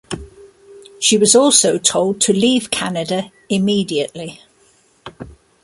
She 0.99 1.15
was 1.19 1.35
also 1.35 1.77
told 1.77 2.21
to 2.21 2.33
leave 2.33 2.71
Canada 2.71 3.31
immediately. 3.49 4.41